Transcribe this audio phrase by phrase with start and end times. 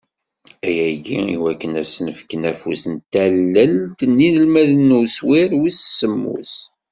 [0.67, 6.53] Ayagi, i wakken ad asen-fken afus n tallelt i yinelmaden n uswir wis semmus.